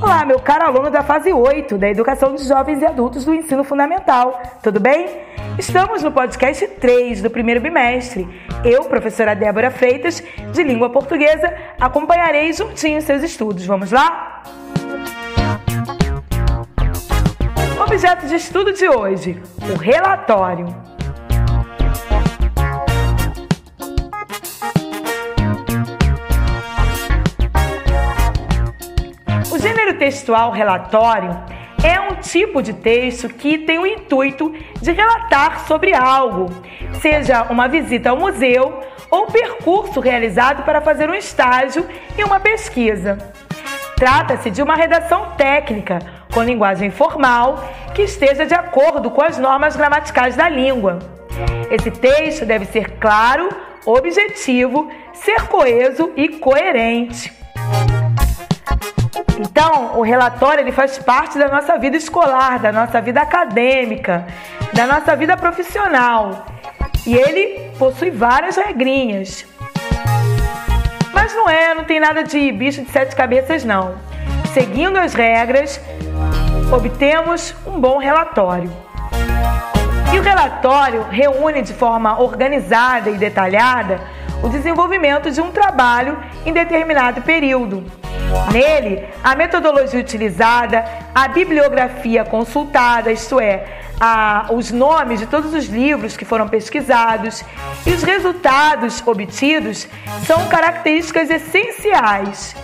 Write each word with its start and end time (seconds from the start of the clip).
Olá, 0.00 0.24
meu 0.24 0.38
caro 0.38 0.66
aluno 0.66 0.90
da 0.90 1.02
fase 1.02 1.32
8 1.32 1.76
da 1.76 1.88
Educação 1.88 2.34
de 2.34 2.44
Jovens 2.44 2.80
e 2.80 2.86
Adultos 2.86 3.24
do 3.24 3.34
Ensino 3.34 3.64
Fundamental, 3.64 4.40
tudo 4.62 4.78
bem? 4.78 5.08
Estamos 5.58 6.02
no 6.02 6.12
podcast 6.12 6.64
3 6.66 7.22
do 7.22 7.30
primeiro 7.30 7.60
bimestre. 7.60 8.28
Eu, 8.64 8.84
professora 8.84 9.34
Débora 9.34 9.70
Freitas, 9.70 10.22
de 10.52 10.62
língua 10.62 10.90
portuguesa, 10.90 11.52
acompanharei 11.80 12.52
juntinho 12.52 13.02
seus 13.02 13.22
estudos. 13.22 13.66
Vamos 13.66 13.90
lá? 13.90 14.44
Objeto 17.84 18.26
de 18.26 18.36
estudo 18.36 18.72
de 18.72 18.88
hoje: 18.88 19.42
o 19.72 19.76
relatório. 19.76 20.93
O 29.84 29.86
gênero 29.86 29.98
textual 29.98 30.50
relatório 30.50 31.38
é 31.84 32.00
um 32.00 32.14
tipo 32.14 32.62
de 32.62 32.72
texto 32.72 33.28
que 33.28 33.58
tem 33.58 33.78
o 33.78 33.86
intuito 33.86 34.50
de 34.80 34.92
relatar 34.92 35.66
sobre 35.66 35.92
algo, 35.92 36.48
seja 37.02 37.42
uma 37.50 37.68
visita 37.68 38.08
ao 38.08 38.16
museu 38.16 38.80
ou 39.10 39.26
percurso 39.26 40.00
realizado 40.00 40.64
para 40.64 40.80
fazer 40.80 41.10
um 41.10 41.14
estágio 41.14 41.86
e 42.16 42.24
uma 42.24 42.40
pesquisa. 42.40 43.18
Trata-se 43.94 44.50
de 44.50 44.62
uma 44.62 44.74
redação 44.74 45.32
técnica, 45.36 45.98
com 46.32 46.42
linguagem 46.42 46.90
formal, 46.90 47.62
que 47.94 48.04
esteja 48.04 48.46
de 48.46 48.54
acordo 48.54 49.10
com 49.10 49.20
as 49.20 49.36
normas 49.36 49.76
gramaticais 49.76 50.34
da 50.34 50.48
língua. 50.48 50.98
Esse 51.70 51.90
texto 51.90 52.46
deve 52.46 52.64
ser 52.64 52.92
claro, 52.92 53.50
objetivo, 53.84 54.90
ser 55.12 55.46
coeso 55.46 56.10
e 56.16 56.30
coerente. 56.30 57.43
Então, 59.38 59.98
o 59.98 60.02
relatório 60.02 60.62
ele 60.62 60.70
faz 60.70 60.98
parte 60.98 61.38
da 61.38 61.48
nossa 61.48 61.76
vida 61.76 61.96
escolar, 61.96 62.58
da 62.60 62.70
nossa 62.70 63.00
vida 63.00 63.20
acadêmica, 63.20 64.26
da 64.72 64.86
nossa 64.86 65.16
vida 65.16 65.36
profissional. 65.36 66.46
E 67.06 67.14
ele 67.14 67.70
possui 67.78 68.10
várias 68.10 68.56
regrinhas. 68.56 69.44
Mas 71.12 71.34
não 71.34 71.48
é, 71.48 71.74
não 71.74 71.84
tem 71.84 71.98
nada 71.98 72.22
de 72.22 72.52
bicho 72.52 72.82
de 72.82 72.90
sete 72.90 73.16
cabeças, 73.16 73.64
não. 73.64 73.96
Seguindo 74.52 74.96
as 74.98 75.14
regras, 75.14 75.80
obtemos 76.72 77.54
um 77.66 77.80
bom 77.80 77.98
relatório. 77.98 78.70
E 80.14 80.18
o 80.18 80.22
relatório 80.22 81.02
reúne 81.10 81.60
de 81.60 81.72
forma 81.72 82.20
organizada 82.20 83.10
e 83.10 83.18
detalhada 83.18 84.00
o 84.44 84.48
desenvolvimento 84.48 85.30
de 85.30 85.40
um 85.40 85.50
trabalho 85.50 86.16
em 86.46 86.52
determinado 86.52 87.20
período 87.22 87.84
Nele, 88.52 89.04
a 89.22 89.34
metodologia 89.34 90.00
utilizada, 90.00 90.84
a 91.14 91.28
bibliografia 91.28 92.24
consultada, 92.24 93.10
isto 93.10 93.40
é, 93.40 93.80
a, 94.00 94.46
os 94.50 94.70
nomes 94.70 95.20
de 95.20 95.26
todos 95.26 95.54
os 95.54 95.66
livros 95.66 96.16
que 96.16 96.24
foram 96.24 96.48
pesquisados 96.48 97.44
e 97.86 97.90
os 97.90 98.02
resultados 98.02 99.02
obtidos 99.06 99.88
são 100.26 100.46
características 100.48 101.30
essenciais. 101.30 102.54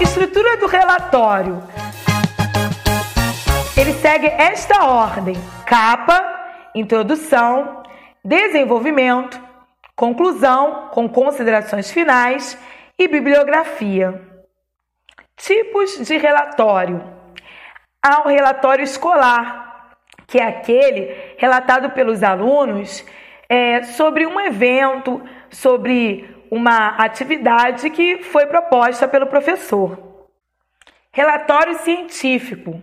Estrutura 0.00 0.56
do 0.56 0.66
relatório. 0.66 1.62
Ele 3.76 3.92
segue 3.94 4.26
esta 4.26 4.84
ordem: 4.84 5.36
capa, 5.64 6.22
introdução, 6.74 7.82
desenvolvimento, 8.24 9.40
conclusão 10.02 10.88
com 10.90 11.08
considerações 11.08 11.92
finais 11.92 12.58
e 12.98 13.06
bibliografia. 13.06 14.20
Tipos 15.36 15.96
de 16.04 16.16
relatório: 16.16 17.00
há 18.04 18.22
o 18.22 18.28
relatório 18.28 18.82
escolar, 18.82 19.94
que 20.26 20.38
é 20.38 20.44
aquele 20.44 21.36
relatado 21.38 21.90
pelos 21.90 22.20
alunos 22.24 23.06
é, 23.48 23.84
sobre 23.84 24.26
um 24.26 24.40
evento, 24.40 25.22
sobre 25.48 26.28
uma 26.50 26.96
atividade 26.96 27.88
que 27.90 28.24
foi 28.24 28.46
proposta 28.46 29.06
pelo 29.06 29.28
professor. 29.28 30.26
Relatório 31.12 31.78
científico 31.78 32.82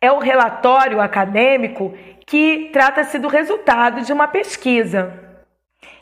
é 0.00 0.10
o 0.10 0.18
relatório 0.18 1.02
acadêmico 1.02 1.92
que 2.26 2.70
trata-se 2.72 3.18
do 3.18 3.28
resultado 3.28 4.00
de 4.00 4.10
uma 4.10 4.26
pesquisa. 4.26 5.25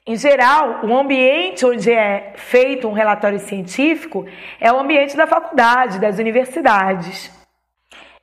Em 0.07 0.17
geral, 0.17 0.81
o 0.83 0.95
ambiente 0.95 1.65
onde 1.65 1.91
é 1.91 2.35
feito 2.37 2.87
um 2.87 2.93
relatório 2.93 3.39
científico 3.39 4.27
é 4.61 4.71
o 4.71 4.79
ambiente 4.79 5.17
da 5.17 5.27
faculdade, 5.27 5.99
das 5.99 6.19
universidades. 6.19 7.33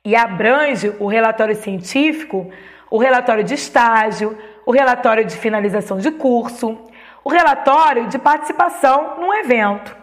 E 0.04 0.14
abrange 0.14 0.94
o 1.00 1.08
relatório 1.08 1.56
científico, 1.56 2.48
o 2.88 2.98
relatório 2.98 3.42
de 3.42 3.54
estágio, 3.54 4.38
o 4.64 4.70
relatório 4.70 5.24
de 5.24 5.36
finalização 5.36 5.98
de 5.98 6.12
curso, 6.12 6.78
o 7.24 7.28
relatório 7.28 8.06
de 8.06 8.16
participação 8.16 9.18
num 9.18 9.34
evento. 9.34 9.96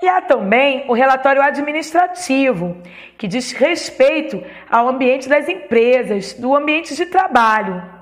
E 0.00 0.06
há 0.06 0.20
também 0.20 0.84
o 0.88 0.92
relatório 0.92 1.42
administrativo, 1.42 2.80
que 3.16 3.26
diz 3.26 3.50
respeito 3.50 4.40
ao 4.70 4.88
ambiente 4.88 5.28
das 5.28 5.48
empresas, 5.48 6.34
do 6.34 6.54
ambiente 6.54 6.94
de 6.94 7.06
trabalho 7.06 7.97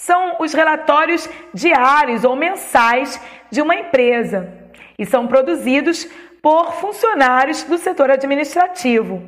são 0.00 0.36
os 0.40 0.54
relatórios 0.54 1.28
diários 1.52 2.24
ou 2.24 2.34
mensais 2.34 3.20
de 3.50 3.60
uma 3.60 3.74
empresa 3.74 4.50
e 4.98 5.04
são 5.04 5.26
produzidos 5.26 6.08
por 6.42 6.72
funcionários 6.72 7.64
do 7.64 7.76
setor 7.76 8.10
administrativo. 8.10 9.22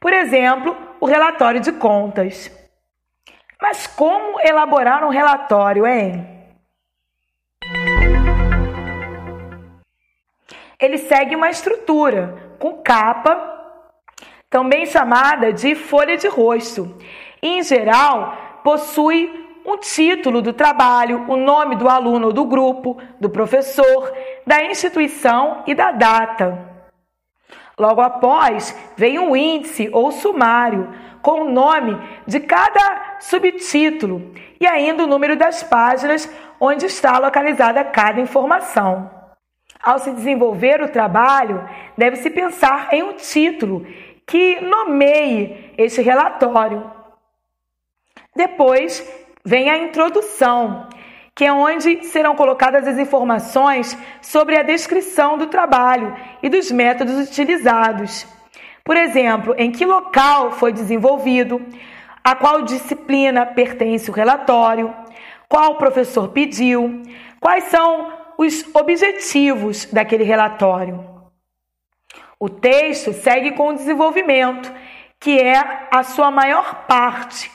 Por 0.00 0.14
exemplo, 0.14 0.74
o 0.98 1.04
relatório 1.04 1.60
de 1.60 1.72
contas. 1.72 2.50
Mas 3.60 3.86
como 3.86 4.40
elaborar 4.40 5.04
um 5.04 5.10
relatório, 5.10 5.86
hein? 5.86 6.26
Ele 10.80 10.96
segue 10.96 11.36
uma 11.36 11.50
estrutura 11.50 12.56
com 12.58 12.82
capa, 12.82 13.32
também 14.48 14.86
chamada 14.86 15.52
de 15.52 15.74
folha 15.74 16.16
de 16.16 16.28
rosto. 16.28 16.96
E, 17.42 17.58
em 17.58 17.62
geral, 17.62 18.60
possui 18.64 19.44
um 19.64 19.78
título 19.78 20.42
do 20.42 20.52
trabalho, 20.52 21.24
o 21.28 21.36
nome 21.36 21.76
do 21.76 21.88
aluno 21.88 22.26
ou 22.26 22.32
do 22.32 22.44
grupo, 22.44 22.98
do 23.18 23.30
professor, 23.30 24.12
da 24.46 24.62
instituição 24.64 25.62
e 25.66 25.74
da 25.74 25.90
data. 25.90 26.74
Logo 27.78 28.00
após, 28.00 28.76
vem 28.96 29.18
um 29.18 29.34
índice 29.34 29.88
ou 29.92 30.12
sumário 30.12 30.92
com 31.22 31.40
o 31.40 31.50
nome 31.50 31.98
de 32.26 32.38
cada 32.38 33.16
subtítulo 33.18 34.32
e 34.60 34.66
ainda 34.66 35.04
o 35.04 35.06
número 35.06 35.36
das 35.36 35.62
páginas 35.62 36.30
onde 36.60 36.86
está 36.86 37.18
localizada 37.18 37.82
cada 37.84 38.20
informação. 38.20 39.10
Ao 39.82 39.98
se 39.98 40.12
desenvolver 40.12 40.82
o 40.82 40.88
trabalho, 40.88 41.68
deve-se 41.96 42.30
pensar 42.30 42.88
em 42.92 43.02
um 43.02 43.14
título 43.14 43.86
que 44.26 44.60
nomeie 44.60 45.74
este 45.76 46.00
relatório. 46.00 46.90
Depois, 48.34 49.02
vem 49.44 49.68
a 49.68 49.76
introdução, 49.78 50.88
que 51.34 51.44
é 51.44 51.52
onde 51.52 52.04
serão 52.04 52.34
colocadas 52.34 52.86
as 52.86 52.98
informações 52.98 53.96
sobre 54.22 54.56
a 54.56 54.62
descrição 54.62 55.36
do 55.36 55.48
trabalho 55.48 56.16
e 56.42 56.48
dos 56.48 56.70
métodos 56.70 57.28
utilizados. 57.28 58.26
Por 58.84 58.96
exemplo, 58.96 59.54
em 59.58 59.70
que 59.70 59.84
local 59.84 60.52
foi 60.52 60.72
desenvolvido, 60.72 61.60
a 62.22 62.34
qual 62.34 62.62
disciplina 62.62 63.44
pertence 63.44 64.10
o 64.10 64.14
relatório, 64.14 64.94
qual 65.48 65.76
professor 65.76 66.28
pediu, 66.28 67.02
quais 67.40 67.64
são 67.64 68.12
os 68.38 68.64
objetivos 68.74 69.84
daquele 69.86 70.24
relatório. 70.24 71.04
O 72.38 72.48
texto 72.48 73.12
segue 73.12 73.52
com 73.52 73.68
o 73.68 73.74
desenvolvimento, 73.74 74.72
que 75.20 75.38
é 75.38 75.86
a 75.90 76.02
sua 76.02 76.30
maior 76.30 76.86
parte, 76.86 77.50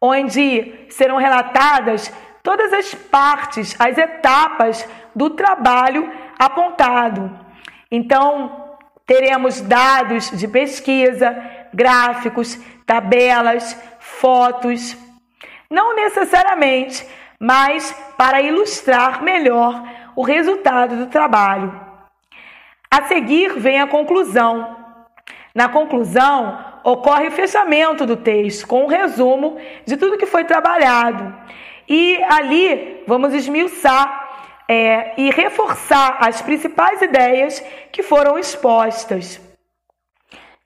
onde 0.00 0.86
serão 0.88 1.16
relatadas 1.16 2.12
todas 2.42 2.72
as 2.72 2.94
partes, 2.94 3.76
as 3.78 3.98
etapas 3.98 4.88
do 5.14 5.30
trabalho 5.30 6.10
apontado. 6.38 7.38
Então, 7.90 8.78
teremos 9.04 9.60
dados 9.60 10.30
de 10.30 10.48
pesquisa, 10.48 11.36
gráficos, 11.74 12.58
tabelas, 12.86 13.76
fotos, 13.98 14.96
não 15.68 15.94
necessariamente, 15.94 17.06
mas 17.38 17.92
para 18.16 18.40
ilustrar 18.40 19.22
melhor 19.22 19.82
o 20.16 20.22
resultado 20.22 20.96
do 20.96 21.06
trabalho. 21.06 21.88
A 22.90 23.02
seguir 23.02 23.58
vem 23.58 23.80
a 23.80 23.86
conclusão. 23.86 24.76
Na 25.54 25.68
conclusão, 25.68 26.58
ocorre 26.84 27.28
o 27.28 27.32
fechamento 27.32 28.06
do 28.06 28.16
texto 28.16 28.66
com 28.66 28.84
um 28.84 28.86
resumo 28.86 29.56
de 29.84 29.96
tudo 29.96 30.18
que 30.18 30.26
foi 30.26 30.44
trabalhado. 30.44 31.34
E 31.88 32.22
ali 32.24 33.02
vamos 33.06 33.34
esmiuçar 33.34 34.28
é, 34.68 35.20
e 35.20 35.30
reforçar 35.30 36.18
as 36.20 36.40
principais 36.40 37.02
ideias 37.02 37.60
que 37.90 38.02
foram 38.02 38.38
expostas. 38.38 39.40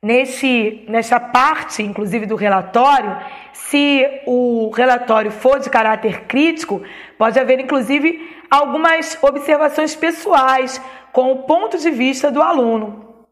Neste, 0.02 0.84
nesta 0.86 1.18
parte, 1.18 1.82
inclusive, 1.82 2.26
do 2.26 2.36
relatório, 2.36 3.18
se 3.54 4.06
o 4.26 4.68
relatório 4.68 5.30
for 5.30 5.58
de 5.58 5.70
caráter 5.70 6.26
crítico, 6.26 6.82
pode 7.16 7.40
haver, 7.40 7.58
inclusive, 7.58 8.30
algumas 8.50 9.16
observações 9.22 9.96
pessoais 9.96 10.78
com 11.10 11.32
o 11.32 11.42
ponto 11.44 11.78
de 11.78 11.90
vista 11.90 12.30
do 12.30 12.42
aluno. 12.42 13.24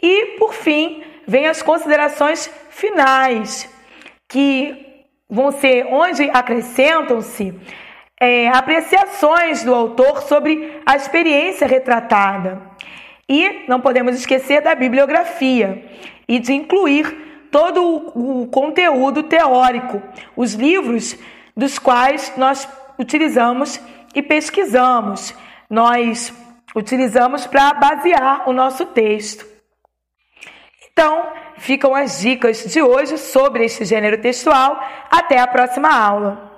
E, 0.00 0.36
por 0.38 0.54
fim, 0.54 1.02
vem 1.26 1.46
as 1.46 1.62
considerações 1.62 2.50
finais, 2.70 3.68
que 4.28 5.04
vão 5.28 5.50
ser 5.50 5.86
onde 5.86 6.28
acrescentam-se 6.30 7.54
é, 8.20 8.48
apreciações 8.48 9.64
do 9.64 9.74
autor 9.74 10.22
sobre 10.22 10.80
a 10.86 10.96
experiência 10.96 11.66
retratada. 11.66 12.62
E 13.28 13.64
não 13.68 13.80
podemos 13.80 14.16
esquecer 14.16 14.60
da 14.60 14.74
bibliografia 14.74 15.84
e 16.28 16.38
de 16.38 16.52
incluir 16.52 17.48
todo 17.50 17.82
o, 18.14 18.42
o 18.42 18.46
conteúdo 18.48 19.22
teórico, 19.22 20.02
os 20.36 20.54
livros 20.54 21.16
dos 21.56 21.78
quais 21.78 22.32
nós 22.36 22.68
utilizamos 22.98 23.80
e 24.14 24.22
pesquisamos, 24.22 25.34
nós 25.68 26.32
utilizamos 26.74 27.46
para 27.46 27.74
basear 27.74 28.48
o 28.48 28.52
nosso 28.52 28.86
texto. 28.86 29.53
Então, 30.96 31.26
ficam 31.58 31.92
as 31.92 32.20
dicas 32.20 32.64
de 32.66 32.80
hoje 32.80 33.18
sobre 33.18 33.64
este 33.64 33.84
gênero 33.84 34.20
textual. 34.20 34.80
Até 35.10 35.40
a 35.40 35.46
próxima 35.46 35.88
aula! 35.92 36.53